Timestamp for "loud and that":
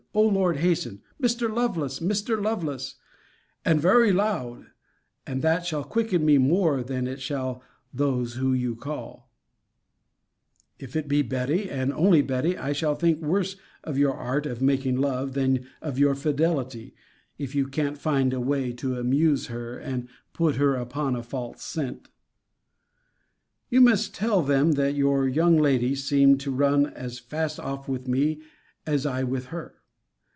4.11-5.65